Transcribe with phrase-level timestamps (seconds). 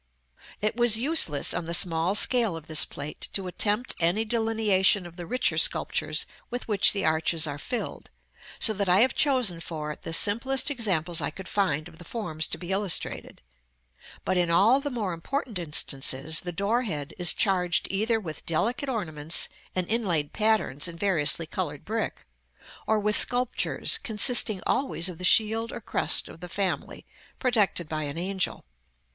[0.63, 0.67] §LV.
[0.69, 5.15] It was useless, on the small scale of this Plate, to attempt any delineation of
[5.15, 8.09] the richer sculptures with which the arches are filled;
[8.57, 12.03] so that I have chosen for it the simplest examples I could find of the
[12.03, 13.43] forms to be illustrated:
[14.25, 18.89] but, in all the more important instances, the door head is charged either with delicate
[18.89, 22.25] ornaments and inlaid patterns in variously colored brick,
[22.87, 27.05] or with sculptures, consisting always of the shield or crest of the family,
[27.37, 28.65] protected by an angel.